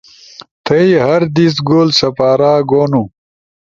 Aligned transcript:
تھئی 0.65 0.89
ہر 1.05 1.21
دیس 1.35 1.55
گول 1.67 1.89
سپارا 1.99 2.53
گونو 2.69 3.03